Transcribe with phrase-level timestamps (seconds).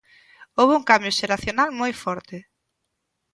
[0.57, 2.37] Houbo un cambio xeracional moi forte.